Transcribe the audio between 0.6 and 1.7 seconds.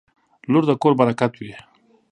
د کور برکت وي.